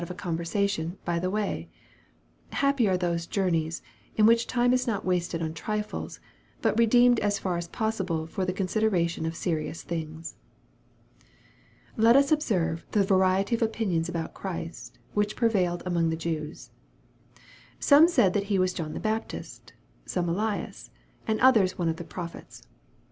of 0.01 0.09
a 0.09 0.15
conversation" 0.15 0.97
by 1.05 1.19
the 1.19 1.29
way." 1.29 1.69
Happy 2.53 2.87
are 2.87 2.97
those 2.97 3.27
journeys, 3.27 3.83
in 4.15 4.25
which 4.25 4.47
time 4.47 4.73
is 4.73 4.87
not 4.87 5.05
wasted 5.05 5.43
on 5.43 5.53
trifles, 5.53 6.19
but 6.59 6.75
redeemed 6.79 7.19
as 7.19 7.37
far 7.37 7.55
as 7.55 7.67
possible 7.67 8.25
for 8.25 8.43
the 8.43 8.51
consideration 8.51 9.27
of 9.27 9.35
serious 9.35 9.83
things. 9.83 10.35
Let 11.97 12.15
us 12.15 12.31
observe 12.31 12.83
the 12.93 13.03
variety 13.03 13.53
of 13.53 13.61
opinions 13.61 14.09
about 14.09 14.33
Christ, 14.33 14.97
which 15.13 15.35
prevailed 15.35 15.83
among 15.85 16.09
the 16.09 16.15
Jews. 16.17 16.71
Some 17.79 18.07
said 18.07 18.33
that 18.33 18.45
He 18.45 18.57
was 18.57 18.73
John 18.73 18.93
the 18.93 18.99
Baptist 18.99 19.73
some 20.07 20.27
Elias 20.27 20.89
and 21.27 21.39
others 21.41 21.77
one 21.77 21.89
of 21.89 21.97
the 21.97 22.03
prophets. 22.03 22.63